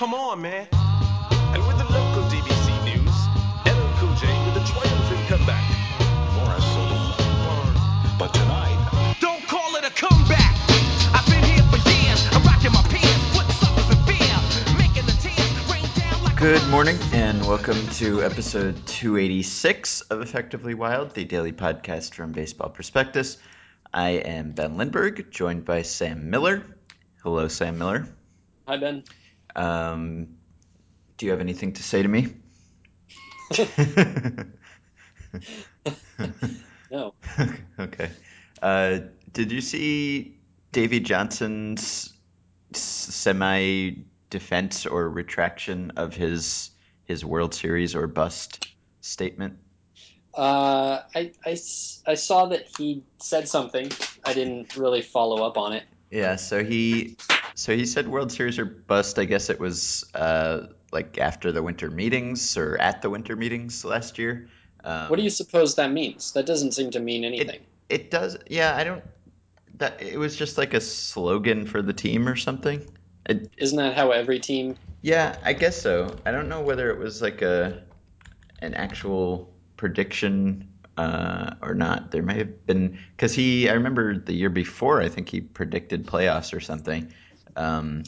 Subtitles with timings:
[0.00, 0.66] come on, man.
[1.52, 3.16] And with the local DBC news,
[3.66, 5.62] LL Cool J with a triumphant comeback.
[6.36, 8.16] Morris Saloon.
[8.18, 10.56] But tonight, Don't call it a comeback.
[11.12, 12.26] I've been here for years.
[12.32, 16.38] I'm rocking my pants, putting suckers in fear, making the tears rain down like.
[16.38, 22.70] Good morning and welcome to episode 286 of Effectively Wild, the daily podcast from Baseball
[22.70, 23.36] Prospectus.
[23.92, 26.64] I am Ben Lindbergh, joined by Sam Miller.
[27.22, 28.08] Hello, Sam Miller.
[28.66, 29.04] Hi, Ben.
[29.56, 30.36] Um,
[31.16, 32.28] do you have anything to say to me?
[36.90, 37.14] No.
[37.78, 38.10] okay.
[38.60, 38.98] Uh,
[39.32, 40.40] did you see
[40.72, 42.12] Davy Johnson's
[42.72, 46.70] semi defense or retraction of his
[47.04, 48.68] his World Series or bust
[49.00, 49.54] statement?
[50.34, 51.56] Uh, I, I
[52.06, 53.90] I saw that he said something.
[54.24, 55.84] I didn't really follow up on it.
[56.10, 57.16] Yeah, so he
[57.54, 59.18] so he said World Series or bust.
[59.18, 63.84] I guess it was uh, like after the winter meetings or at the winter meetings
[63.84, 64.48] last year.
[64.84, 66.32] Um, What do you suppose that means?
[66.32, 67.60] That doesn't seem to mean anything.
[67.88, 68.38] It does.
[68.48, 69.04] Yeah, I don't.
[69.78, 72.86] That it was just like a slogan for the team or something.
[73.26, 74.76] It, Isn't that how every team?
[75.02, 76.16] yeah, I guess so.
[76.26, 77.82] I don't know whether it was like a
[78.60, 82.10] an actual prediction uh, or not.
[82.10, 83.68] There may have been because he.
[83.68, 85.00] I remember the year before.
[85.00, 87.12] I think he predicted playoffs or something.
[87.56, 88.04] Um,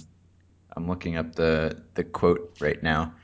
[0.77, 3.15] I'm looking up the the quote right now.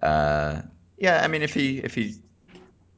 [0.00, 0.62] Uh,
[0.98, 2.16] yeah, I mean, if he if he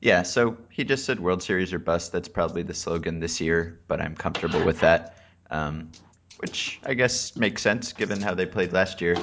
[0.01, 2.13] yeah, so he just said World Series or bust.
[2.13, 5.17] That's probably the slogan this year, but I'm comfortable with that,
[5.51, 5.91] um,
[6.39, 9.17] which I guess makes sense given how they played last year.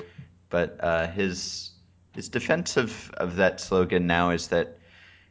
[0.49, 1.69] But uh, his
[2.15, 4.79] his defense of, of that slogan now is that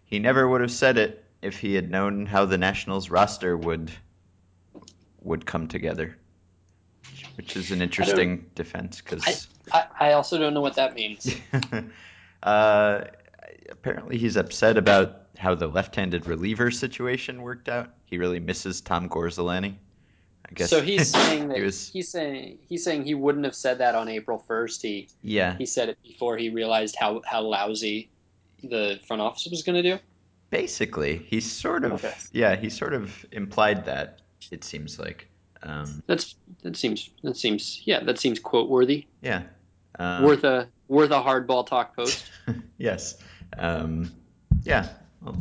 [0.05, 3.91] he never would have said it if he had known how the Nationals roster would
[5.21, 6.17] would come together,
[7.37, 9.49] which is an interesting defense because.
[9.73, 11.35] I, I also don't know what that means.
[12.43, 13.03] uh,
[13.71, 17.91] apparently, he's upset about how the left-handed reliever situation worked out.
[18.05, 19.77] He really misses Tom Gorzelanny.
[20.51, 20.71] I guess.
[20.71, 21.89] So he's saying that he was.
[21.89, 24.83] he's saying he's saying he wouldn't have said that on April first.
[24.83, 28.11] He Yeah, he said it before he realized how how lousy
[28.63, 30.03] the front office was going to do.
[30.51, 31.93] basically, he sort of.
[31.93, 32.15] Okay.
[32.33, 34.21] Yeah, he sort of implied that.
[34.51, 35.29] It seems like.
[35.63, 39.07] Um, That's that seems that seems yeah that seems quote worthy.
[39.21, 39.43] yeah.
[39.99, 42.25] Uh, worth a worth a hardball talk post.
[42.79, 43.17] yes.
[43.59, 44.13] Um,
[44.63, 44.89] yeah.
[45.21, 45.37] Well,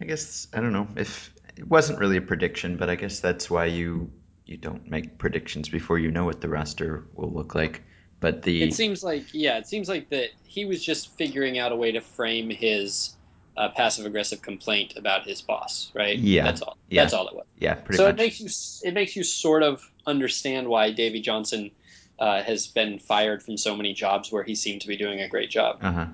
[0.00, 3.48] I guess I don't know if it wasn't really a prediction, but I guess that's
[3.50, 4.10] why you
[4.46, 7.82] you don't make predictions before you know what the roster will look like.
[8.18, 11.70] But the It seems like yeah, it seems like that he was just figuring out
[11.72, 13.14] a way to frame his
[13.56, 16.18] uh, passive aggressive complaint about his boss, right?
[16.18, 16.44] Yeah.
[16.44, 16.76] that's all.
[16.88, 17.02] Yeah.
[17.02, 17.46] That's all it was.
[17.58, 18.14] yeah, pretty so much.
[18.14, 21.70] it makes you it makes you sort of understand why Davy Johnson
[22.18, 25.28] uh, has been fired from so many jobs where he seemed to be doing a
[25.28, 25.78] great job.
[25.82, 26.06] Uh huh.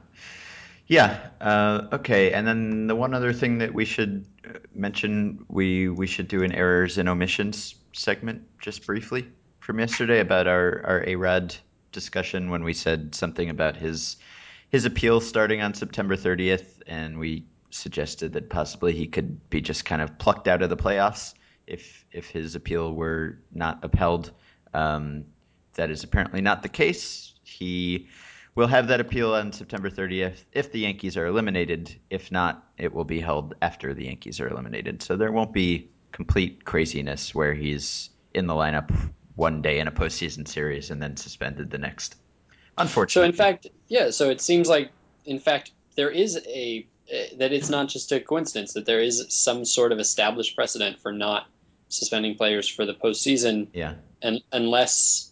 [0.87, 1.19] Yeah.
[1.41, 2.33] Uh, okay.
[2.33, 6.43] And then the one other thing that we should uh, mention, we we should do
[6.43, 9.27] an errors and omissions segment just briefly
[9.59, 11.57] from yesterday about our our A Rod
[11.93, 14.17] discussion when we said something about his
[14.71, 19.85] his appeal starting on September 30th, and we suggested that possibly he could be just
[19.85, 21.35] kind of plucked out of the playoffs
[21.67, 24.33] if if his appeal were not upheld.
[24.73, 25.25] Um,
[25.75, 27.35] that is apparently not the case.
[27.43, 28.09] He
[28.55, 31.95] will have that appeal on September 30th if the Yankees are eliminated.
[32.11, 35.03] If not, it will be held after the Yankees are eliminated.
[35.03, 38.91] So there won't be complete craziness where he's in the lineup
[39.35, 42.17] one day in a postseason series and then suspended the next.
[42.79, 43.27] Unfortunately.
[43.27, 44.11] So in fact, yeah.
[44.11, 44.91] So it seems like
[45.25, 46.87] in fact there is a
[47.39, 51.13] that it's not just a coincidence that there is some sort of established precedent for
[51.13, 51.47] not
[51.89, 53.95] suspending players for the postseason yeah.
[54.23, 55.31] and unless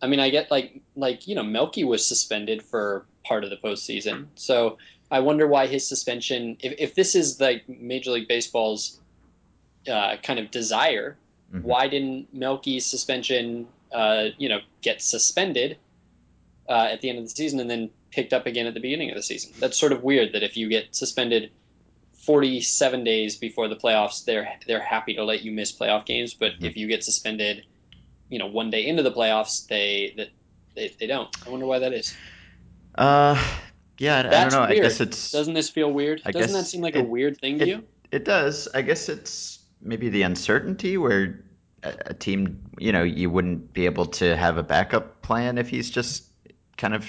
[0.00, 3.56] I mean I get like like you know Melky was suspended for part of the
[3.56, 4.26] postseason.
[4.36, 4.78] So
[5.10, 9.00] I wonder why his suspension if, if this is like Major League Baseball's
[9.90, 11.16] uh, kind of desire,
[11.52, 11.62] Mhm.
[11.62, 15.78] why didn't Melky's suspension uh, you know get suspended
[16.68, 19.10] uh, at the end of the season and then picked up again at the beginning
[19.10, 19.52] of the season?
[19.58, 21.50] That's sort of weird that if you get suspended
[22.24, 26.34] 47 days before the playoffs, they're they're happy to let you miss playoff games.
[26.34, 26.64] But Mhm.
[26.70, 27.64] if you get suspended,
[28.28, 30.28] you know, one day into the playoffs, they that
[30.74, 31.28] they, they don't.
[31.46, 32.14] I wonder why that is.
[32.96, 33.40] Uh,
[33.98, 34.62] yeah, I, I don't That's know.
[34.62, 36.22] I guess it's Doesn't this feel weird?
[36.24, 37.84] I Doesn't that seem like a weird thing to it- you?
[38.12, 38.68] It does.
[38.72, 41.44] I guess it's maybe the uncertainty where
[41.82, 45.90] a team, you know, you wouldn't be able to have a backup plan if he's
[45.90, 46.24] just
[46.76, 47.08] kind of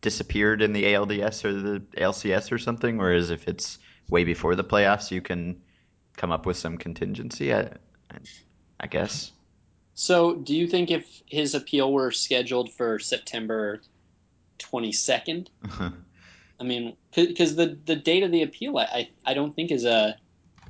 [0.00, 2.98] disappeared in the ALDS or the ALCS or something.
[2.98, 3.78] Whereas if it's
[4.10, 5.60] way before the playoffs, you can
[6.16, 7.54] come up with some contingency.
[7.54, 7.70] I,
[8.80, 9.32] I, guess.
[9.94, 13.80] So, do you think if his appeal were scheduled for September
[14.58, 15.50] twenty second.
[16.60, 19.84] I mean, because the the date of the appeal, I, I I don't think is
[19.84, 20.16] a,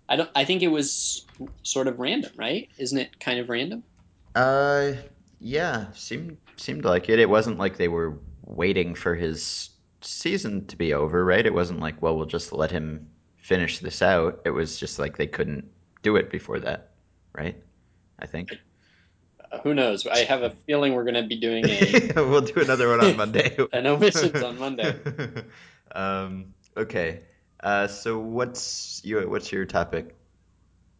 [0.08, 1.26] I don't I think it was
[1.62, 2.68] sort of random, right?
[2.78, 3.82] Isn't it kind of random?
[4.34, 4.92] Uh,
[5.40, 7.18] yeah, seemed seemed like it.
[7.18, 9.70] It wasn't like they were waiting for his
[10.00, 11.44] season to be over, right?
[11.44, 14.40] It wasn't like, well, we'll just let him finish this out.
[14.44, 15.66] It was just like they couldn't
[16.02, 16.90] do it before that,
[17.32, 17.56] right?
[18.18, 18.58] I think.
[19.52, 20.06] Uh, who knows?
[20.06, 23.16] I have a feeling we're going to be doing a we'll do another one on
[23.18, 23.56] Monday.
[23.72, 24.94] an omissions on Monday.
[25.92, 27.20] um, okay.
[27.60, 30.14] Uh, so what's your what's your topic?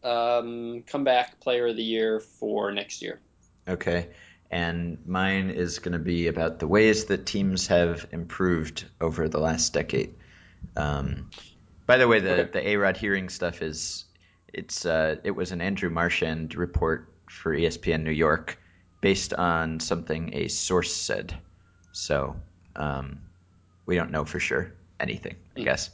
[0.03, 3.21] Um, comeback player of the year for next year.
[3.67, 4.09] Okay.
[4.55, 9.39] And mine is going to be about the ways that teams have improved over the
[9.39, 10.15] last decade.
[10.77, 11.29] Um,
[11.85, 12.51] by the way, the Okay.
[12.53, 14.05] the A Rod hearing stuff is
[14.53, 18.57] it's uh, it was an Andrew Marchand report for ESPN New York
[19.01, 21.35] based on something a source said.
[21.91, 22.37] So
[22.77, 23.19] um,
[23.85, 24.71] we don't know for sure
[25.01, 25.65] anything, I Mm.
[25.65, 25.89] guess.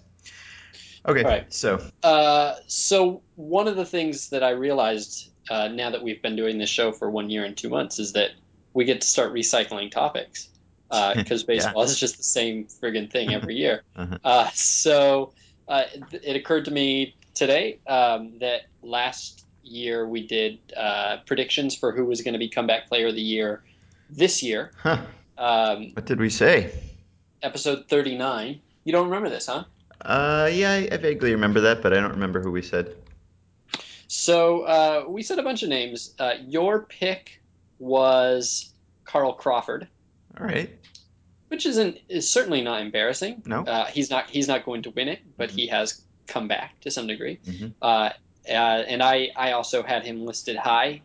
[1.07, 1.51] Okay, Right.
[1.51, 6.35] so Uh, so one of the things that I realized uh, now that we've been
[6.35, 8.31] doing this show for one year and two months is that
[8.73, 10.49] we get to start recycling topics
[11.15, 13.83] because baseball is just the same friggin' thing every year.
[13.95, 14.17] Uh-huh.
[14.23, 15.33] Uh, so
[15.67, 21.75] uh, it, it occurred to me today um, that last year we did uh, predictions
[21.75, 23.63] for who was going to be comeback player of the year
[24.09, 24.71] this year.
[24.77, 24.97] huh,
[25.37, 26.71] Um, what did we say?
[27.43, 28.59] episode 39.
[28.83, 29.63] You don't remember this, huh?
[30.01, 32.95] Uh, yeah, I, I vaguely remember that, but I don't remember who we said.
[34.07, 36.13] So uh, we said a bunch of names.
[36.19, 37.40] Uh, your pick
[37.81, 38.71] was
[39.05, 39.87] Carl Crawford,
[40.39, 40.69] All right.
[41.49, 43.41] which isn't is certainly not embarrassing.
[43.45, 43.63] No.
[43.63, 46.91] Uh, he's not he's not going to win it, but he has come back to
[46.91, 47.39] some degree.
[47.45, 47.73] Mhm.
[47.81, 48.09] Uh,
[48.47, 51.01] uh, and I I also had him listed high.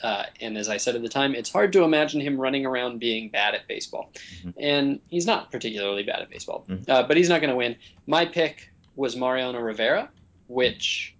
[0.00, 3.00] Uh, and as I said at the time, it's hard to imagine him running around
[3.00, 4.12] being bad at baseball.
[4.44, 4.54] Mhm.
[4.60, 6.88] And he's not particularly bad at baseball, Mhm.
[6.88, 7.74] uh, but he's not going to win.
[8.06, 10.08] My pick was Mariano Rivera,
[10.46, 11.14] which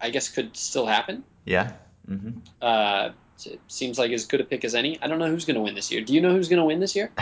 [0.00, 1.24] I guess could still happen.
[1.44, 1.72] Yeah.
[2.06, 3.10] hmm Uh,
[3.44, 5.00] it seems like as good a pick as any.
[5.02, 6.00] I don't know who's going to win this year.
[6.00, 7.12] Do you know who's going to win this year?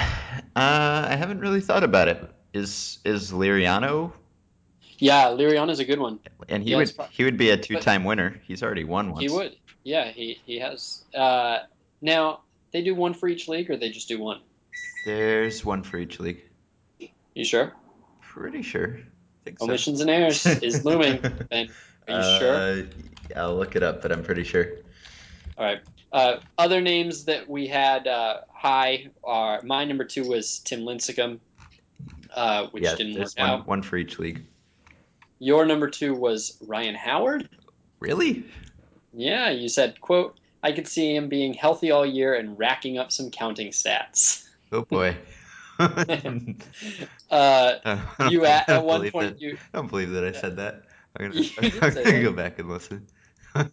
[0.57, 2.31] Uh, I haven't really thought about it.
[2.53, 4.13] Is is Liriano?
[4.99, 6.21] Yeah, Liriano's a good one.
[6.49, 8.41] And he Yeah, would it's pro- he would be a two time winner.
[8.47, 9.23] He's already won once.
[9.23, 9.57] He would.
[9.83, 11.05] Yeah, he, he has.
[11.13, 11.59] Uh,
[12.01, 12.41] now,
[12.73, 14.41] they do one for each league, or they just do one?
[15.05, 16.43] There's one for each league.
[17.35, 17.73] You sure?
[18.21, 19.01] Pretty sure.
[19.45, 19.67] Think so.
[19.67, 21.21] Omissions and errors is looming.
[21.51, 21.69] Ben,
[22.09, 22.55] are you sure?
[22.55, 22.83] Uh,
[23.37, 24.67] I'll look it up, but I'm pretty sure.
[25.57, 25.81] All right.
[26.13, 31.41] Uh, other names that we had uh, high are my number two was Tim Lincecum,
[32.35, 33.67] uh, which yeah, didn't work one, out.
[33.67, 34.45] one for each league.
[35.41, 37.49] Your number two was Ryan Howard.
[38.01, 38.45] Really?
[39.13, 43.11] Yeah, you said, "quote I could see him being healthy all year and racking up
[43.13, 45.17] some counting stats." Oh boy.
[47.31, 47.99] Uh,
[48.31, 50.83] you at, at one point that- you I don't believe that I said that.
[51.19, 51.45] I'm gonna,
[51.83, 53.07] I'm gonna go back and listen.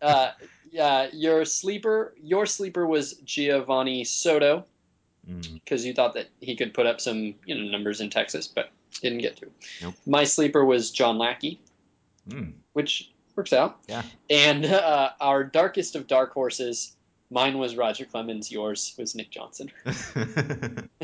[0.01, 0.31] uh,
[0.71, 4.65] yeah your sleeper your sleeper was Geovany Soto
[5.29, 8.47] Mm, because you thought that he could put up some you know numbers in Texas,
[8.47, 8.71] but
[9.01, 9.47] didn't get to.
[9.81, 9.94] Nope.
[10.06, 11.59] My sleeper was John Lackey,
[12.27, 12.53] mm.
[12.73, 13.79] which works out.
[13.88, 14.01] Yeah.
[14.29, 16.95] And uh, our darkest of dark horses,
[17.29, 18.51] mine was Roger Clemens.
[18.51, 19.71] Yours was Nick Johnson.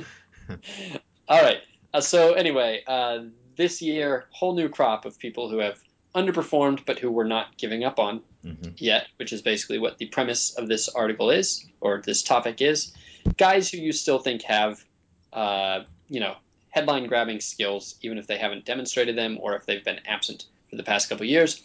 [1.30, 1.60] All right.
[1.94, 3.20] Uh, so anyway, uh,
[3.56, 5.80] this year, whole new crop of people who have
[6.16, 8.74] underperformed, but who we're not giving up on Mhm.
[8.78, 12.94] yet, which is basically what the premise of this article is, or this topic is.
[13.38, 14.84] Guys who you still think have,
[15.34, 16.36] uh, you know,
[16.70, 20.76] headline grabbing skills, even if they haven't demonstrated them or if they've been absent for
[20.76, 21.62] the past couple years.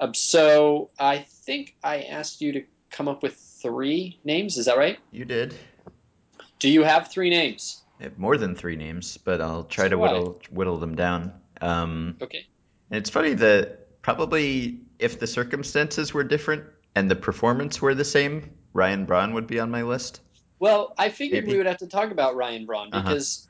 [0.00, 4.56] Um, so I think I asked you to come up with three names.
[4.58, 4.98] Is that right?
[5.12, 5.54] You did.
[6.58, 7.82] Do you have three names?
[8.16, 9.98] More than three names, but I'll try So to I.
[10.00, 11.32] whittle whittle them down.
[11.60, 12.46] Um, Okay.
[12.90, 16.64] and it's funny that probably if the circumstances were different
[16.94, 20.20] and the performance were the same, Ryan Braun would be on my list.
[20.58, 21.52] Well, I figured Maybe.
[21.52, 23.02] we would have to talk about Ryan Braun Uh-huh.
[23.08, 23.46] because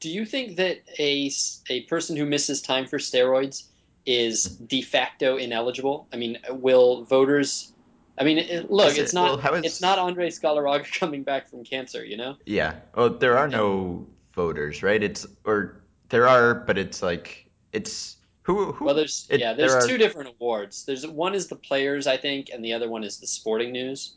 [0.00, 1.30] do you think that a,
[1.68, 3.64] a person who misses time for steroids
[4.06, 6.06] is de facto ineligible?
[6.12, 7.72] I mean, will voters?
[8.16, 11.48] I mean, it, look, it- it's not well, is- it's not Andres Galarraga coming back
[11.48, 12.36] from cancer, you know?
[12.46, 12.74] Yeah.
[12.94, 15.02] Oh, there are no voters, right?
[15.02, 18.16] It's or there are, but it's like it's
[18.48, 18.84] who who.
[18.86, 20.84] Well, there's it- yeah, there's there are- two different awards.
[20.84, 24.14] There's one is the players, I think, and the other one is the sporting news.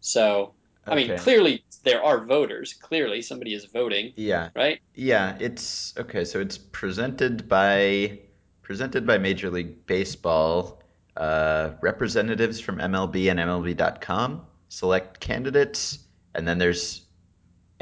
[0.00, 0.54] So,
[0.86, 2.72] I mean, clearly there are voters.
[2.74, 4.48] Clearly, somebody is voting, Yeah.
[4.54, 4.80] right?
[4.94, 6.24] Yeah, it's okay.
[6.24, 8.18] So it's presented by
[8.62, 10.78] presented by Major League Baseball.
[11.14, 15.98] Uh, representatives from MLB and MLB.com select candidates,
[16.34, 17.01] and then there's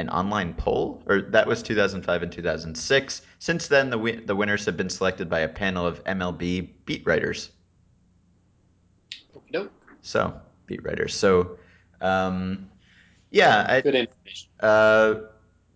[0.00, 3.22] an online poll, or that was 2005 and 2006.
[3.38, 7.02] Since then, the wi- the winners have been selected by a panel of MLB beat
[7.06, 7.50] writers.
[9.52, 9.70] Nope.
[10.02, 11.14] So beat writers.
[11.14, 11.58] So,
[12.00, 12.70] um,
[13.30, 14.48] yeah, I, Good information.
[14.60, 15.14] uh,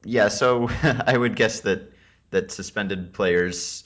[0.05, 0.29] yeah.
[0.29, 0.69] So
[1.07, 1.93] I would guess that
[2.31, 3.85] that suspended players,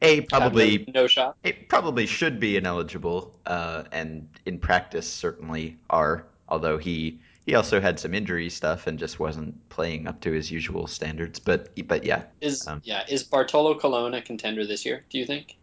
[0.00, 1.36] a probably no, no shot.
[1.44, 6.26] it probably should be ineligible, uh, and in practice certainly are.
[6.48, 10.50] Although he he also had some injury stuff and just wasn't playing up to his
[10.50, 11.38] usual standards.
[11.38, 15.04] But but yeah, Is Um, yeah is Bartolo Colon a contender this year?
[15.10, 15.56] Do you think?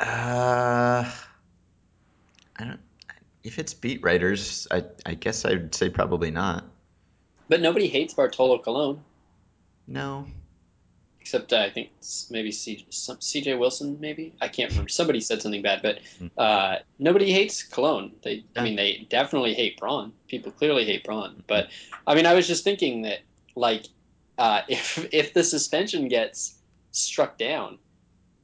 [0.00, 1.04] uh,
[2.58, 2.80] I don't.
[3.44, 6.64] If it's beat writers, I I guess I'd say probably not.
[7.48, 9.00] But nobody hates Bartolo Colon
[9.86, 10.26] No.
[11.26, 11.90] Except uh, I think
[12.30, 13.56] maybe C, some, C.J.
[13.56, 13.96] Wilson.
[13.98, 14.88] Maybe I can't remember.
[14.88, 16.26] Somebody said something bad, but Hmm.
[16.38, 18.12] uh, nobody hates Colon.
[18.22, 20.12] They, I mean, they definitely hate Braun.
[20.28, 21.42] People clearly hate Braun.
[21.48, 21.70] But
[22.06, 23.18] I mean, I was just thinking that
[23.56, 23.86] like
[24.38, 26.54] uh, if if the suspension gets
[26.92, 27.78] struck down,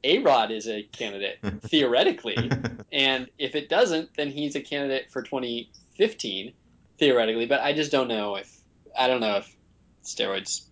[0.03, 2.51] A Rod is a candidate theoretically.
[2.91, 6.53] And if it doesn't, then he's a candidate for 2015
[6.99, 7.45] theoretically.
[7.47, 8.55] But I just don't know if
[8.95, 9.55] I don't know if
[10.03, 10.65] steroids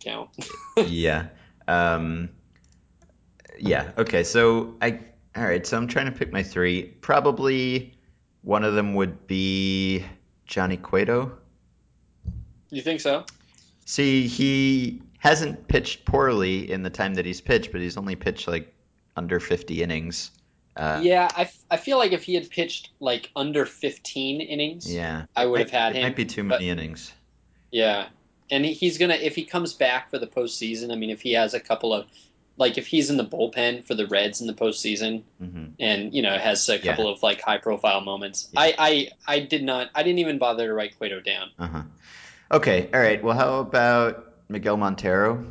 [0.00, 0.30] count.
[0.88, 1.26] yeah.
[1.68, 2.30] Um,
[3.58, 3.92] yeah.
[3.98, 4.24] Okay.
[4.24, 4.98] So I.
[5.36, 5.64] All right.
[5.66, 6.84] So I'm trying to pick my three.
[7.00, 7.94] Probably
[8.42, 10.04] one of them would be
[10.46, 11.30] Johnny Cueto.
[12.70, 13.24] You think so?
[13.84, 18.46] See, he hasn't pitched poorly in the time that he's pitched, but he's only pitched
[18.48, 18.72] like
[19.16, 20.30] under 50 innings.
[20.76, 24.92] Uh, yeah, I, f- I feel like if he had pitched like under 15 innings,
[24.92, 25.24] Yeah.
[25.34, 26.02] I would have had it him.
[26.04, 27.12] Might be too but- many innings.
[27.72, 28.08] Yeah,
[28.50, 30.92] and he, he's gonna if he comes back for the postseason.
[30.92, 32.06] I mean, if he has a couple of
[32.56, 36.22] like if he's in the bullpen for the Reds in the postseason, hmm and you
[36.22, 36.90] know has a Yeah.
[36.90, 38.48] couple of like high profile moments.
[38.52, 38.60] Yeah.
[38.60, 41.50] I, I I did not I didn't even bother to write Cueto down.
[41.58, 41.82] Uh huh.
[42.50, 42.88] Okay.
[42.92, 43.22] All right.
[43.22, 45.44] Well, how about Miguel Montero?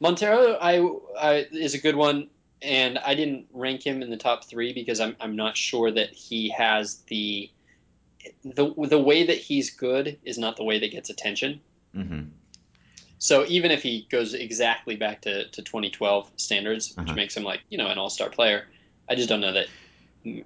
[0.00, 0.86] Montero I,
[1.20, 2.28] I is a good one,
[2.60, 6.10] and I didn't rank him in the top three because I'm I'm not sure that
[6.12, 7.50] he has the
[8.44, 11.60] the the way that he's good is not the way that gets attention.
[11.94, 12.22] hmm
[13.18, 17.14] So even if he goes exactly back to, to 2012 standards, which Uh-huh.
[17.16, 18.66] makes him like you know an all star player,
[19.08, 19.66] I just don't know that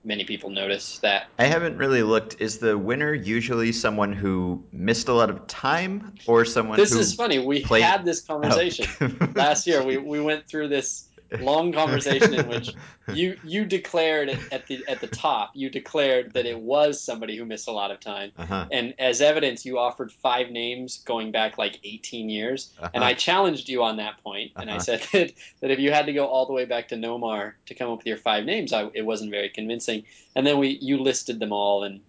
[0.04, 1.28] many people notice that.
[1.38, 2.40] I haven't really looked.
[2.40, 7.14] Is the winner usually someone who missed a lot of time, or someone This is
[7.14, 7.38] funny.
[7.38, 9.28] We played- had this conversation Oh.
[9.34, 9.82] last year.
[9.84, 11.08] We, we went through this
[11.40, 12.74] long conversation in which
[13.12, 17.44] you you declared at, the at the top you declared that it was somebody who
[17.44, 18.66] missed a lot of time, Uh-huh.
[18.72, 22.72] and as evidence you offered five names going back like 18 years.
[22.78, 22.90] Uh-huh.
[22.94, 24.80] And I challenged you on that point, and I Uh-huh.
[24.82, 27.74] said that, that if you had to go all the way back to Nomar to
[27.74, 30.04] come up with your five names, I, it wasn't very convincing.
[30.34, 32.00] And then we you listed them all, and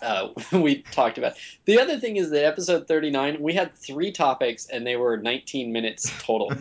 [0.00, 1.34] uh, we talked about.
[1.64, 5.16] The other thing is that episode thirty nine, we had three topics, and they were
[5.16, 6.52] nineteen minutes total.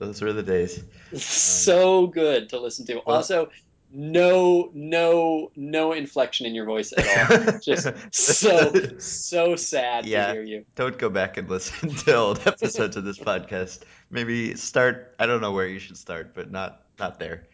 [0.00, 0.82] Those were the days.
[1.14, 2.94] so good to listen to.
[3.06, 3.50] Well- also,
[3.92, 7.58] no no no inflection in your voice at all.
[7.62, 10.26] Just so so sad Yeah.
[10.28, 10.64] to hear you.
[10.74, 13.80] Don't go back and listen to old episodes of this podcast.
[14.10, 15.14] Maybe start.
[15.18, 17.48] I don't know where you should start, but not not there.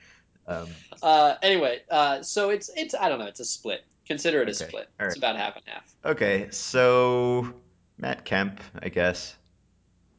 [0.47, 0.69] Um,
[1.03, 3.85] Uh, anyway, uh, so it's it's I don't know, it's a split.
[4.07, 4.88] Consider it a split.
[5.00, 5.95] all It's about half and half.
[6.05, 7.53] okay, so
[7.99, 9.35] Matt Kemp, I guess.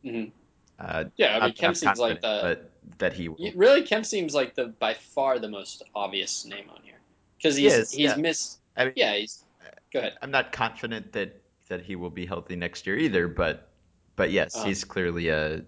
[0.03, 0.31] Mhm.
[0.79, 3.37] Uh, Yeah, I mean, Kemp seems like the but that he will.
[3.55, 6.99] really Kemp seems like the by far the most obvious name on here
[7.37, 8.15] because He he's is, he's yeah.
[8.15, 8.59] missed.
[8.75, 9.43] I mean- yeah, he's
[9.91, 10.13] go ahead.
[10.21, 13.67] I'm not confident that that he will be healthy next year either, but
[14.15, 14.67] but yes, Uh-huh.
[14.67, 15.63] he's clearly a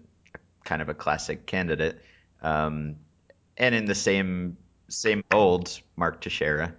[0.64, 2.00] kind of a classic candidate.
[2.42, 2.96] Um,
[3.56, 4.56] and in the same
[4.88, 6.74] same old Mark Teixeira.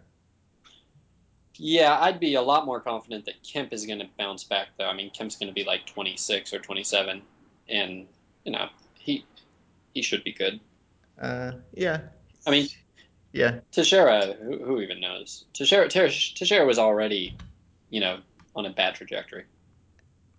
[1.57, 4.85] Yeah, I'd be a lot more confident that Kemp is going to bounce back though.
[4.87, 7.21] I mean, Kemp's going to be like 26 or 27,
[7.69, 8.07] and
[8.43, 9.25] you know he
[9.93, 10.59] he should be good.
[11.19, 12.01] Uh, yeah.
[12.45, 12.67] I mean,
[13.33, 13.59] Yeah.
[13.71, 15.45] Teixeira, who, who even knows?
[15.53, 17.37] Teixeira, Teixeira was already,
[17.89, 18.19] you know,
[18.55, 19.45] on a bad trajectory.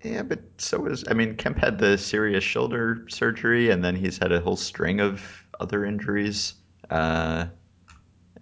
[0.03, 4.19] Yeah, but so was I mean Kemp had the serious shoulder surgery, and then he's
[4.19, 5.23] had a whole string of
[5.61, 6.55] other injuries.
[6.91, 7.47] Uh,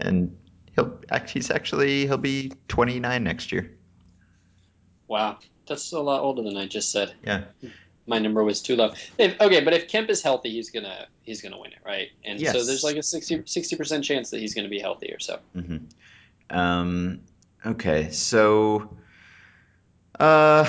[0.01, 0.35] and
[0.75, 1.29] he'll act.
[1.29, 3.77] He's actually he'll be 29 next year.
[5.07, 7.15] Wow, that's a lot older than I just said.
[7.25, 7.45] Yeah.
[8.11, 8.93] My number was too low.
[9.19, 12.09] If, okay, but if Kemp is healthy, he's gonna he's gonna win it, right?
[12.25, 15.39] And so there's like a 60 percent chance that he's gonna be healthy or so.
[15.55, 15.77] hmm
[16.51, 17.21] Um,
[17.65, 18.97] okay, so,
[20.19, 20.67] uh,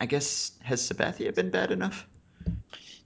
[0.00, 2.08] I guess has Sabathia been bad enough?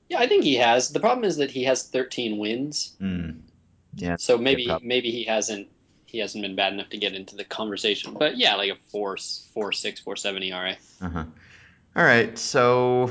[0.08, 0.88] Yeah, I think he has.
[0.90, 3.42] The problem is that he has 13 wins, Mm.
[3.96, 4.16] Yeah.
[4.16, 5.68] so maybe maybe he hasn't
[6.12, 8.14] he hasn't been bad enough to get into the conversation.
[8.18, 9.16] But yeah, like a four,
[9.54, 10.76] four six, four seven ERA.
[11.00, 11.24] Uh-huh.
[11.96, 13.10] All right, so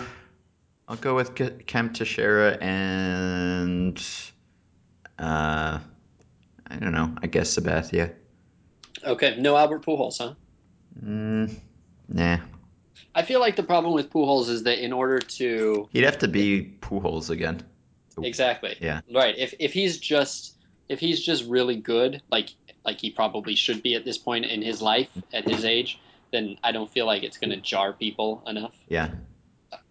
[0.88, 4.02] I'll go with K- Cam Teixeira and
[5.20, 5.80] uh,
[6.68, 7.14] I don't know.
[7.22, 8.14] I guess Sabathia.
[9.04, 10.36] Okay, no Albert Pujols, huh?
[11.04, 11.56] Mm,
[12.08, 12.38] nah,
[13.16, 16.28] I feel like the problem with Pujols is that in order to he'd have to
[16.28, 17.64] be Pujols again.
[18.22, 19.02] exactly Yeah.
[19.12, 20.58] right, if if he's just
[20.90, 22.50] if he's just really good, like
[22.86, 26.00] like he probably should be at this point in his life at his age,
[26.32, 28.74] then I don't feel like it's going to jar people enough.
[28.88, 29.10] Yeah.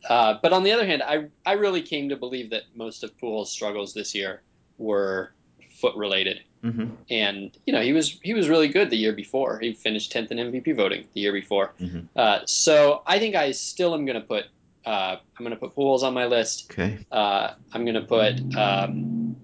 [0.09, 3.16] Uh, but on the other hand, I I really came to believe that most of
[3.18, 4.42] Pujols' struggles this year
[4.78, 5.32] were
[5.80, 6.40] foot related.
[6.62, 6.90] Mm-hmm.
[7.09, 9.59] and you know he was he was really good the year before.
[9.61, 11.73] He finished tenth in MVP voting the year before.
[11.80, 12.06] Mhm.
[12.14, 14.44] Uh, so I think I still am going to put
[14.85, 16.70] uh, I'm going to put Pujols on my list.
[16.70, 16.99] Okay.
[17.11, 19.37] Uh, I'm going to put um,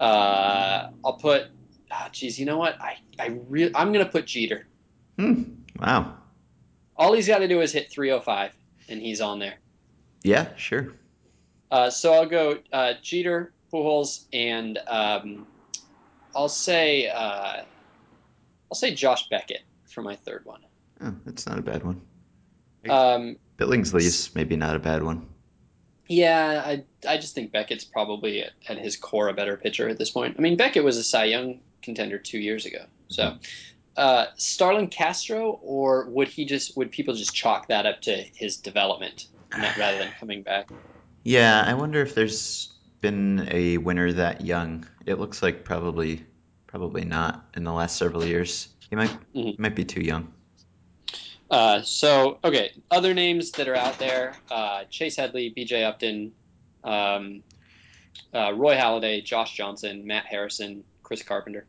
[0.00, 1.46] uh, I'll put
[1.94, 4.66] ah, geez you know what I I re- I'm going to put Jeter.
[5.18, 5.42] Hmm.
[5.78, 6.16] Wow.
[6.96, 8.52] All he's got to do is hit 305
[8.88, 9.54] and he's on there.
[10.22, 10.54] Yeah.
[10.56, 10.92] Sure.
[11.70, 15.46] Uh, so I'll go uh, Jeter, Pujols, and um,
[16.34, 17.62] I'll say uh,
[18.70, 20.60] I'll say Josh Beckett for my third one.
[21.00, 22.00] Oh, that's not a bad one.
[22.88, 25.26] Um, Billingsley's maybe not a bad one.
[26.08, 29.98] Yeah, I I just think Beckett's probably at, at his core a better pitcher at
[29.98, 30.36] this point.
[30.38, 32.84] I mean, Beckett was a Cy Young contender two years ago.
[33.08, 33.36] So,
[33.96, 38.56] uh, Starlin Castro, or would he just would people just chalk that up to his
[38.56, 40.68] development not- rather than coming back?
[41.22, 44.86] Yeah, I wonder if there's been a winner that young.
[45.06, 46.24] It looks like probably,
[46.66, 48.68] probably not in the last several years.
[48.90, 49.52] He might, Mhm.
[49.52, 50.32] he might be too young.
[51.50, 55.84] Uh, so okay, other names that are out there: uh, Chase Headley, B.J.
[55.84, 56.32] Upton,
[56.82, 57.42] um,
[58.32, 61.66] uh, Roy Halladay, Josh Johnson, Matt Harrison, Chris Carpenter.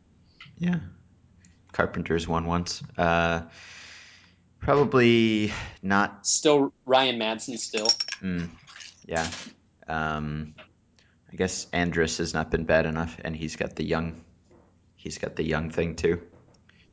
[0.57, 0.79] Yeah.
[1.73, 2.81] Carpenter's won once.
[2.97, 3.41] Uh,
[4.59, 5.51] probably
[5.81, 6.25] not.
[6.25, 7.57] Still Ryan Madson.
[7.59, 7.87] Still,
[8.21, 8.49] Mm,
[9.05, 9.29] yeah.
[9.87, 10.55] Um,
[11.31, 14.23] I guess Andrus has not been bad enough, and he's got the young.
[14.95, 16.21] He's got the young thing too.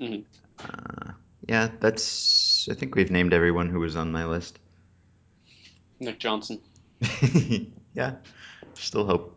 [0.00, 0.24] Mhm.
[0.58, 1.12] Uh,
[1.48, 2.51] yeah, that's.
[2.70, 4.58] I think we've named everyone who was on my list.
[6.00, 6.60] Nick Johnson,
[7.94, 8.14] yeah,
[8.74, 9.36] still hope.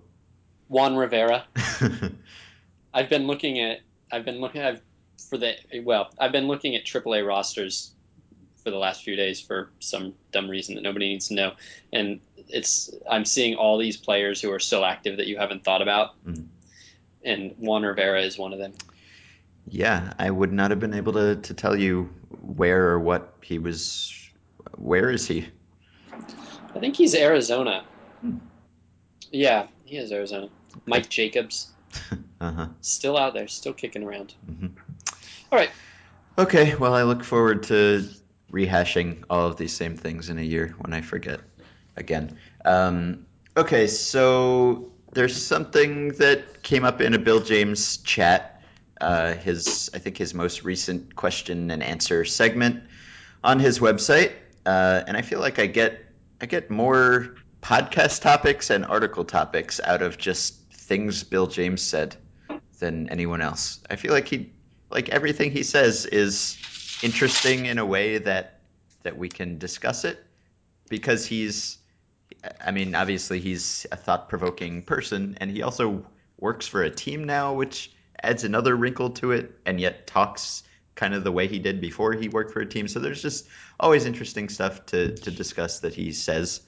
[0.67, 1.45] Juan Rivera.
[2.93, 3.81] I've been looking at.
[4.11, 4.61] I've been looking.
[4.61, 4.81] I've
[5.29, 6.09] for the well.
[6.19, 7.91] I've been looking at AAA rosters
[8.63, 11.53] for the last few days for some dumb reason that nobody needs to know,
[11.93, 12.89] and it's.
[13.09, 16.47] I'm seeing all these players who are still active that you haven't thought about, Mhm.
[17.23, 18.73] and Juan Rivera is one of them.
[19.67, 22.09] Yeah, I would not have been able to, to tell you
[22.41, 24.11] where or what he was.
[24.77, 25.47] Where is he?
[26.75, 27.85] I think he's Arizona.
[28.21, 28.37] Hmm.
[29.31, 30.49] Yeah, he is Arizona.
[30.85, 31.71] Mike Jacobs
[32.41, 32.67] Uh huh.
[32.81, 34.35] still out there, still kicking around.
[34.49, 34.71] Mhm.
[35.51, 35.69] All right.
[36.37, 38.03] Okay, well, I look forward to
[38.51, 41.39] rehashing all of these same things in a year when I forget
[41.95, 42.37] again.
[42.65, 43.25] Um,
[43.55, 48.54] okay, so there's something that came up in a Bill James chat.
[49.01, 52.83] Uh, his, I think, his most recent question and answer segment
[53.43, 54.31] on his website,
[54.65, 55.99] uh, and I feel like I get
[56.41, 62.15] I get more podcast topics and article topics out of just things Bill James said
[62.79, 63.79] than anyone else.
[63.89, 64.51] I feel like he
[64.89, 66.57] like everything he says is
[67.03, 68.59] interesting in a way that
[69.03, 70.23] that we can discuss it
[70.89, 71.77] because he's
[72.63, 76.05] I mean obviously he's a thought-provoking person and he also
[76.37, 77.91] works for a team now which
[78.23, 80.63] adds another wrinkle to it and yet talks
[80.95, 83.47] kind of the way he did before he worked for a team so there's just
[83.79, 86.61] always interesting stuff to to discuss that he says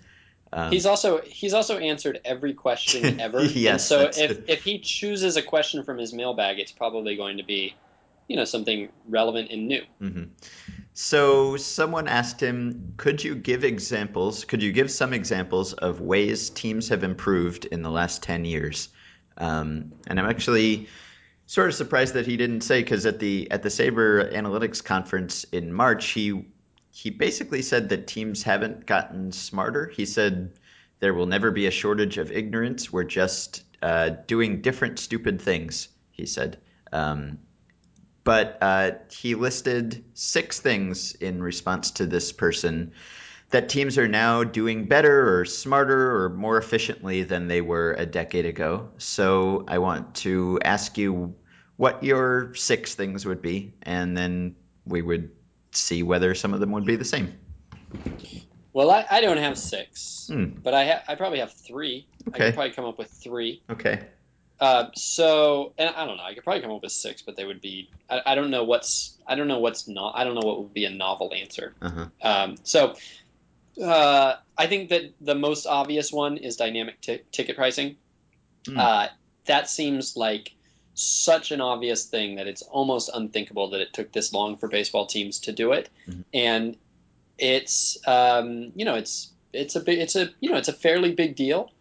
[0.53, 3.39] um, He's also he's also answered every question ever.
[3.39, 7.37] and Yes, so if if he chooses a question from his mailbag, it's probably going
[7.37, 7.75] to be,
[8.27, 9.81] you know, something relevant and new.
[9.99, 10.23] hmm
[10.93, 14.45] So someone asked him, "Could you give examples?
[14.45, 18.89] Could you give some examples of ways teams have improved in the last ten years?"
[19.37, 20.87] Um, and I'm actually
[21.47, 25.45] sort of surprised that he didn't say because at the at the SABR Analytics conference
[25.45, 26.45] in March, he
[26.91, 29.87] he basically said that teams haven't gotten smarter.
[29.87, 30.51] He said
[30.99, 32.91] there will never be a shortage of ignorance.
[32.91, 35.89] We're just uh, doing different stupid things.
[36.11, 36.59] He said.
[36.91, 37.39] Um,
[38.23, 42.91] but uh, he listed six things in response to this person
[43.49, 48.05] that teams are now doing better or smarter or more efficiently than they were a
[48.05, 48.89] decade ago.
[48.97, 51.33] So I want to ask you
[51.77, 54.55] what your six things would be, and then
[54.85, 55.29] we would
[55.71, 57.37] see whether some of them would be the same.
[58.73, 60.45] Well, I, I don't have six, Hmm.
[60.61, 62.07] but I ha- I probably have three.
[62.25, 62.45] I Okay.
[62.47, 63.63] could probably come up with three.
[63.69, 64.01] Okay.
[64.59, 66.23] Uh, so, and I don't know.
[66.23, 67.89] I could probably come up with six, but they would be.
[68.09, 69.17] I, I don't know what's.
[69.27, 70.13] I don't know what's not.
[70.15, 71.75] I don't know what would be a novel answer.
[71.81, 72.07] Uh-huh.
[72.21, 72.95] Um, so,
[73.81, 77.97] uh, I think that the most obvious one is dynamic t- ticket pricing.
[78.67, 78.77] Hmm.
[78.77, 79.07] Uh,
[79.45, 80.51] that seems like
[80.93, 85.05] such an obvious thing that it's almost unthinkable that it took this long for baseball
[85.05, 86.23] teams to do it, Mhm.
[86.33, 86.77] and
[87.37, 91.13] it's um, you know it's it's a big it's a you know it's a fairly
[91.13, 91.71] big deal,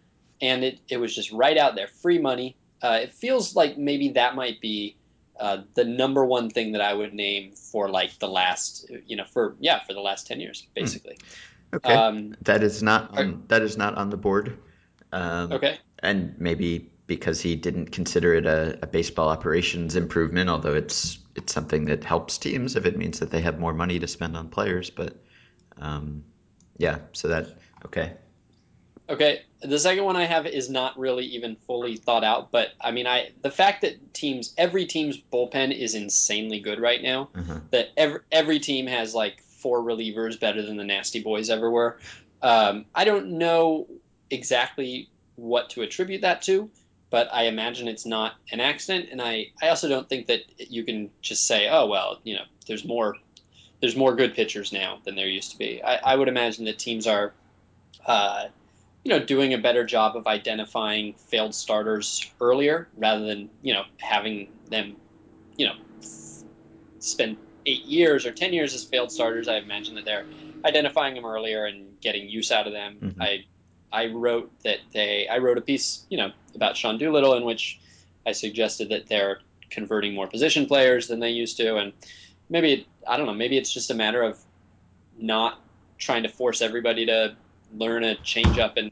[0.41, 2.57] and it it was just right out there, free money.
[2.83, 4.97] Uh, it feels like maybe that might be
[5.41, 9.25] uh, the number one thing that I would name for like the last you know
[9.25, 11.17] for yeah for the last ten years basically.
[11.77, 11.93] Okay.
[11.93, 14.59] Um, that is not are- on, that is not on the board.
[15.13, 15.79] Um, okay.
[16.01, 21.53] and maybe because he didn't consider it a, a baseball operations improvement, although it's it's
[21.53, 24.49] something that helps teams if it means that they have more money to spend on
[24.49, 24.91] players.
[24.91, 25.23] But
[25.79, 26.25] um,
[26.79, 28.15] yeah, so that okay.
[29.09, 32.91] Okay, the second one I have is not really even fully thought out, but I
[32.91, 37.31] mean, I the fact that teams, every team's bullpen is insanely good right now.
[37.35, 37.61] Uh-huh.
[37.71, 41.99] That every every team has like four relievers better than the Nasty Boys ever were.
[42.41, 43.89] Um, I don't know
[44.31, 46.71] exactly what to attribute that to,
[47.11, 50.85] but I imagine it's not an accident, and I I also don't think that you
[50.85, 53.17] can just say, oh well, you know, there's more
[53.81, 55.83] there's more good pitchers now than there used to be.
[55.83, 57.33] I, I would imagine that teams are.
[58.07, 58.47] Uh,
[59.03, 63.85] you know, doing a better job of identifying failed starters earlier rather than, you know,
[63.99, 64.97] having them,
[65.57, 65.75] you know,
[66.99, 69.49] spend eight years or 10 years as failed starters.
[69.49, 70.25] I imagine that they're
[70.65, 72.99] identifying them earlier and getting use out of them.
[73.01, 73.15] Mhm.
[73.21, 73.45] I,
[73.93, 77.79] I wrote that they, I wrote a piece, you know, about Sean Doolittle in which
[78.25, 81.77] I suggested that they're converting more position players than they used to.
[81.77, 81.93] And
[82.49, 84.39] maybe, it, I don't know, maybe it's just a matter of
[85.19, 85.61] not
[85.99, 87.37] trying to force everybody to
[87.73, 88.91] learn a change up and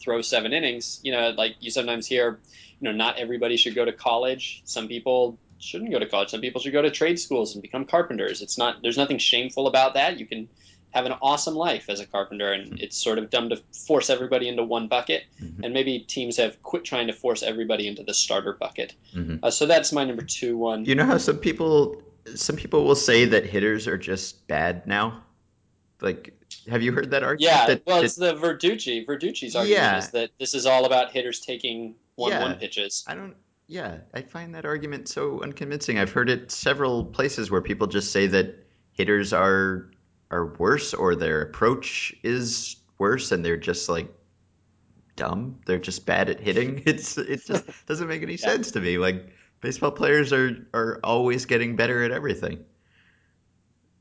[0.00, 1.00] throw seven innings.
[1.02, 2.40] You know, like you sometimes hear,
[2.80, 4.62] you know, not everybody should go to college.
[4.64, 6.30] Some people shouldn't go to college.
[6.30, 8.42] Some people should go to trade schools and become carpenters.
[8.42, 10.18] It's not there's nothing shameful about that.
[10.18, 10.48] You can
[10.90, 14.46] have an awesome life as a carpenter and it's sort of dumb to force everybody
[14.48, 15.24] into one bucket.
[15.42, 15.64] Mhm.
[15.64, 18.94] And maybe teams have quit trying to force everybody into the starter bucket.
[19.12, 19.40] Mhm.
[19.42, 20.84] Uh, so that's my number two one.
[20.84, 22.00] You know how some people
[22.36, 25.22] some people will say that hitters are just bad now.
[26.00, 26.32] Like,
[26.68, 27.54] have you heard that argument?
[27.56, 29.04] Yeah, that, well, that- it's the Verducci.
[29.06, 29.98] Verducci's argument Yeah.
[29.98, 32.56] is that this is all about hitters taking one-one Yeah.
[32.56, 33.04] pitches.
[33.06, 33.34] I don't.
[33.66, 35.98] Yeah, I find that argument so unconvincing.
[35.98, 39.90] I've heard it several places where people just say that hitters are
[40.30, 44.10] are worse or their approach is worse, and they're just like
[45.16, 45.60] dumb.
[45.66, 46.82] They're just bad at hitting.
[46.86, 48.98] It's it just doesn't make any sense to me.
[48.98, 52.64] Like baseball players are are always getting better at everything.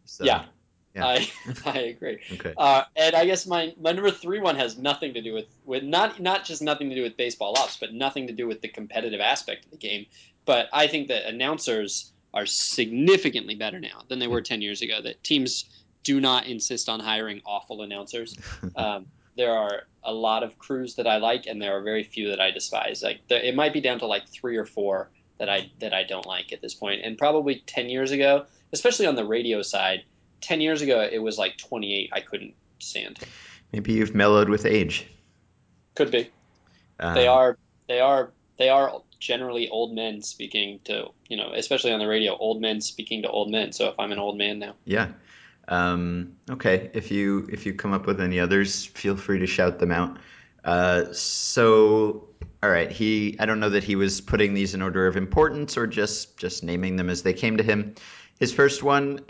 [0.05, 0.45] So, Yeah.
[0.93, 1.05] Yeah.
[1.05, 1.31] I
[1.65, 2.19] I agree.
[2.31, 2.53] Okay.
[2.57, 5.83] Uh, and I guess my, my number three one has nothing to do with, with
[5.83, 8.67] not not just nothing to do with baseball ops, but nothing to do with the
[8.67, 10.05] competitive aspect of the game.
[10.45, 15.01] But I think that announcers are significantly better now than they were ten years ago.
[15.01, 15.65] That teams
[16.03, 18.37] do not insist on hiring awful announcers.
[18.75, 22.29] Um, there are a lot of crews that I like, and there are very few
[22.29, 23.01] that I despise.
[23.01, 26.03] Like the, it might be down to like three or four that I that I
[26.03, 27.01] don't like at this point.
[27.03, 30.03] And probably ten years ago, especially on the radio side,
[30.43, 32.09] ten years ago it was like twenty eight.
[32.13, 33.19] I couldn't stand.
[33.71, 35.07] Maybe you've mellowed with age.
[35.95, 36.29] Could be.
[36.99, 41.91] Um, They are they are they are generally old men speaking to you know, especially
[41.91, 43.71] on the radio, old men speaking to old men.
[43.71, 45.07] So if I'm an old man now, Yeah.
[45.69, 46.91] Um, okay.
[46.93, 50.17] If you if you come up with any others, feel free to shout them out.
[50.65, 52.27] Uh, so,
[52.61, 52.91] all right.
[52.91, 56.37] He I don't know that he was putting these in order of importance or just
[56.37, 57.95] just naming them as they came to him.
[58.39, 59.21] His first one,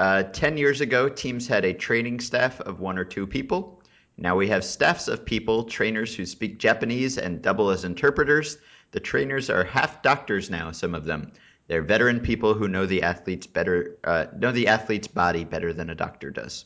[0.00, 3.82] uh, ten years ago, teams had a training staff of one or two people.
[4.16, 8.56] Now we have staffs of people, trainers who speak Japanese and double as interpreters.
[8.92, 10.70] The trainers are half doctors now.
[10.70, 11.32] Some of them.
[11.66, 15.90] They're veteran people who know the athlete's better, uh, know the athlete's body better than
[15.90, 16.64] a doctor does.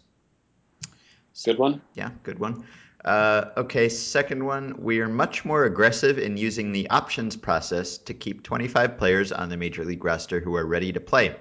[1.44, 1.82] good one.
[1.94, 2.64] Yeah, good one.
[3.04, 4.76] Uh, okay, second one.
[4.78, 9.48] We are much more aggressive in using the options process to keep 25 players on
[9.48, 11.34] the major league roster who are ready to play.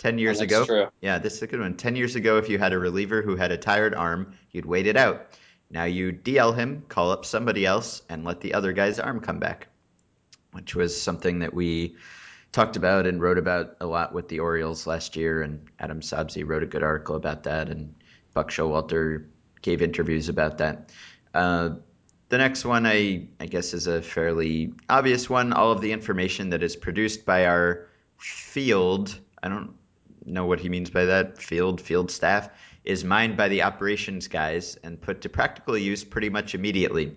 [0.00, 0.86] 10 years Oh, ago, true.
[1.02, 1.76] yeah, this is a good one.
[1.76, 4.86] 10 years ago, if you had a reliever who had a tired arm, you'd wait
[4.86, 5.26] it out.
[5.70, 9.38] Now you DL him, call up somebody else, and let the other guy's arm come
[9.38, 9.68] back,
[10.52, 11.96] which was something that we
[12.50, 15.42] talked about and wrote about a lot with the Orioles last year.
[15.42, 17.94] And Adam Sobsey wrote a good article about that, and
[18.32, 19.26] Buck Showalter
[19.60, 20.90] gave interviews about that.
[21.34, 21.70] Uh,
[22.30, 25.52] the next one, I, I guess, is a fairly obvious one.
[25.52, 27.86] All of the information that is produced by our
[28.16, 29.74] field, I don't
[30.30, 32.48] know what he means by that, field, field staff,
[32.84, 37.16] is mined by the operations guys and put to practical use pretty much immediately.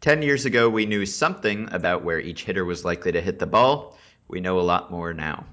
[0.00, 3.46] 10 years ago, we knew something about where each hitter was likely to hit the
[3.46, 3.98] ball.
[4.28, 5.44] We know a lot more now.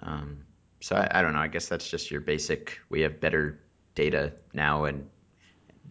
[0.00, 0.44] Um,
[0.80, 1.38] so I, I don't know.
[1.38, 2.78] I guess that's just your basic.
[2.88, 3.60] We have better
[3.94, 5.08] data now and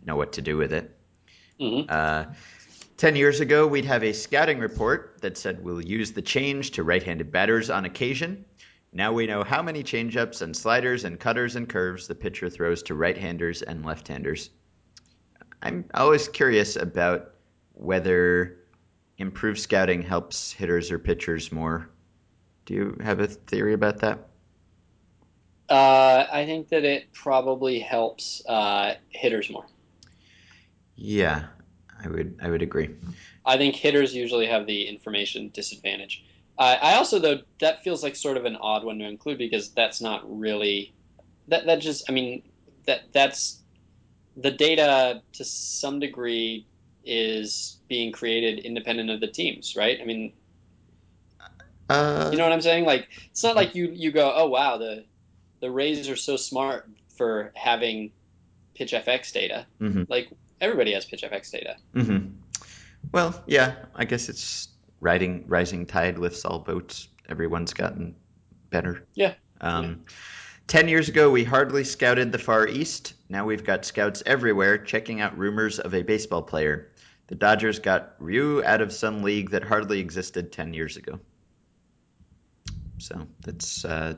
[0.05, 0.95] know what to do with it.
[1.59, 1.85] Mhm.
[1.89, 2.25] Uh,
[2.97, 6.83] 10 years ago, we'd have a scouting report that said we'll use the change to
[6.83, 8.45] right handed batters on occasion.
[8.95, 12.83] Now we know how many changeups and sliders and cutters and curves the pitcher throws
[12.83, 14.51] to right handers and left handers.
[15.63, 17.31] I'm always curious about
[17.73, 18.59] whether
[19.17, 21.89] improved scouting helps hitters or pitchers more.
[22.65, 24.27] Do you have a theory about that?
[25.69, 29.65] Uh, I think that it probably helps uh, hitters more.
[30.95, 31.47] Yeah,
[32.03, 32.89] I would I would agree.
[33.43, 36.23] I think hitters usually have the information disadvantage.
[36.63, 39.71] Uh, I also though that feels like sort of an odd one to include because
[39.73, 40.93] that's not really
[41.49, 42.41] that that just I mean
[42.85, 43.61] that that's
[44.37, 46.65] the data to some degree
[47.03, 49.99] is being created independent of the teams, right?
[50.01, 50.31] I mean,
[51.89, 52.85] Uh, you know what I'm saying?
[52.85, 55.03] Like it's not like you you go, oh wow, the
[55.59, 58.13] the Rays are so smart for having
[58.73, 59.67] pitch FX data.
[59.81, 60.09] Mhm.
[60.09, 60.29] Like
[60.61, 61.75] everybody has pitch FX data.
[61.93, 62.27] hmm
[63.11, 64.69] Well, yeah, I guess it's
[65.03, 67.09] riding rising tide lifts all boats.
[67.29, 68.15] Everyone's gotten
[68.69, 69.05] better.
[69.13, 69.33] Yeah.
[69.61, 70.05] Um,
[70.65, 73.15] Ten years ago, we hardly scouted the Far East.
[73.27, 76.89] Now we've got scouts everywhere checking out rumors of a baseball player.
[77.27, 81.19] The Dodgers got Ryu out of some league that hardly existed ten years ago.
[82.97, 84.13] So that's uh,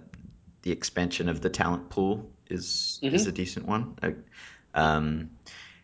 [0.62, 3.98] the expansion of the talent pool is is a decent one.
[4.04, 4.12] Uh,
[4.76, 5.32] Um,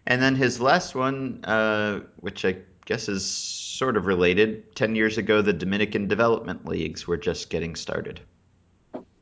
[0.05, 4.75] and then his last one, uh, which I guess is sort of related.
[4.75, 8.19] Ten years ago, the Dominican Development Leagues were just getting started.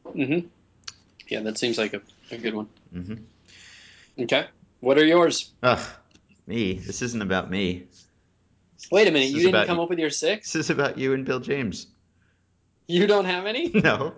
[0.06, 0.48] Mm-hmm.
[1.28, 2.68] Yeah, that seems like a, a good one.
[2.94, 4.24] Mm-hmm.
[4.24, 4.48] Okay.
[4.80, 5.52] What are yours?
[5.64, 5.80] Ugh,
[6.48, 6.74] me.
[6.74, 7.84] This isn't about me.
[8.92, 9.34] Wait a minute.
[9.34, 9.84] This You didn't come you.
[9.84, 10.54] up with your six?
[10.54, 11.88] This is about you and Bill James.
[12.88, 13.70] You don't have any?
[13.84, 14.14] No.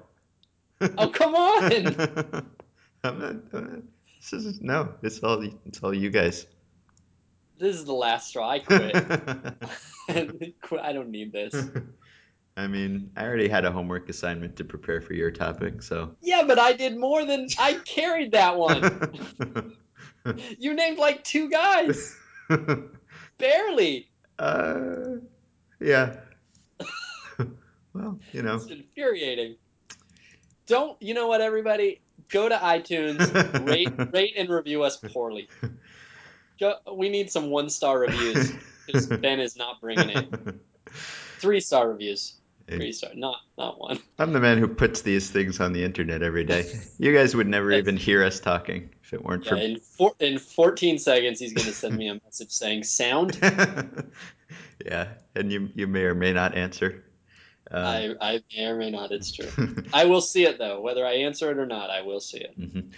[0.98, 1.64] Oh, come on.
[3.04, 3.84] I'm not, I'm not-
[4.20, 4.94] This is no.
[5.04, 5.44] It's all.
[5.66, 6.46] It's all you guys.
[7.62, 8.50] This is the last straw.
[8.50, 8.95] I quit.
[10.82, 11.54] I don't need this.
[12.58, 16.15] I mean, I already had a homework assignment to prepare for your topic, so.
[16.21, 19.78] Yeah, but I did more than I carried that one.
[20.60, 22.15] You named like two guys.
[23.38, 24.10] Barely.
[24.38, 25.17] uh,
[25.80, 26.17] yeah.
[27.93, 28.56] well, you know.
[28.56, 29.56] It's infuriating.
[30.67, 32.02] Don't you know what, everybody?
[32.30, 35.47] Go to iTunes, rate, rate, and review us poorly.
[36.62, 38.54] Go, we need some one star reviews
[38.86, 40.30] because Ben is not bringing it.
[41.39, 42.36] Three star reviews.
[42.67, 44.00] Three star, not not one.
[44.19, 46.80] I'm the man who puts these things on the internet every day.
[47.00, 49.58] You guys would never even hear us talking if it weren't Yeah, for.
[49.58, 53.39] in four, in 14 seconds, he's going to send me a message saying sound.
[54.86, 57.04] yeah, and you you may or may not answer.
[57.71, 59.12] Uh, I, I may or may not.
[59.12, 59.50] It's true.
[59.93, 61.89] I will see it though, whether I answer it or not.
[61.89, 62.58] I will see it.
[62.60, 62.91] Mhm.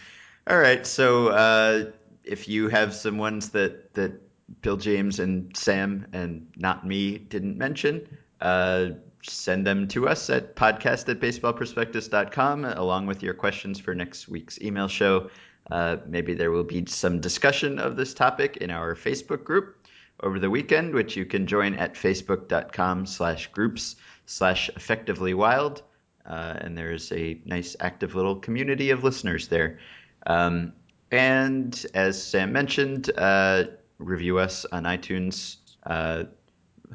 [0.47, 1.85] All right, so uh,
[2.23, 4.21] if you have some ones that that
[4.61, 8.07] Bill James and Sam and not me didn't mention,
[8.41, 8.89] uh,
[9.23, 14.59] send them to us at podcast at baseballprospectus.com along with your questions for next week's
[14.61, 15.29] email show.
[15.71, 19.77] Uh, maybe there will be some discussion of this topic in our Facebook group
[20.21, 25.83] over the weekend, which you can join at facebook.com slash groups slash effectively wild.
[26.25, 29.79] Uh, and there's a nice active little community of listeners there.
[30.25, 30.73] Um,
[31.13, 33.65] and as Sam mentioned, uh,
[33.99, 36.23] review us on iTunes, uh,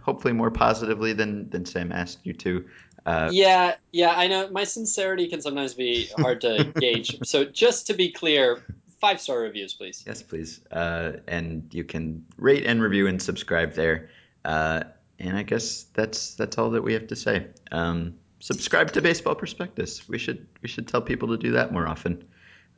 [0.02, 2.64] hopefully more positively than, than Sam asked you to.
[3.06, 4.50] Uh, Yeah, yeah, I know.
[4.50, 7.18] My sincerity can sometimes be hard to gauge.
[7.24, 8.62] So just to be clear,
[9.00, 10.02] five star reviews, please.
[10.04, 10.60] Yes, please.
[10.70, 14.10] Uh, and you can rate and review and subscribe there.
[14.44, 14.82] Uh,
[15.20, 17.46] and I guess that's that's all that we have to say.
[17.70, 20.08] Um, subscribe to Baseball Prospectus.
[20.08, 22.24] We should we should tell people to do that more often.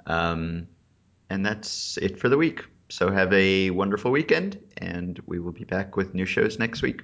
[0.07, 0.69] Um,
[1.31, 2.65] and that's it for the week.
[2.91, 7.03] So have a wonderful weekend, and we will be back with new shows next week.